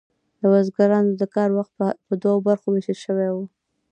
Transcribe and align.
د 0.39 0.41
بزګرانو 0.51 1.11
د 1.21 1.23
کار 1.35 1.49
وخت 1.57 1.73
په 2.07 2.13
دوو 2.21 2.45
برخو 2.47 2.67
ویشل 2.71 2.97
شوی 3.05 3.29
و. 3.33 3.37